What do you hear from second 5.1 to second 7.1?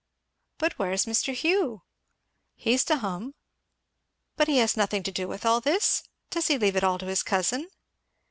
do with all this? does he leave it all to